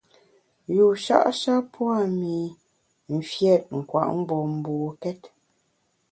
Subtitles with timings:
[0.75, 2.33] Yusha’ sha pua’ mi
[3.15, 5.21] mfiét nkwet mgbom mbokét.